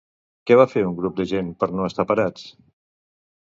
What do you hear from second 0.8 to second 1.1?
un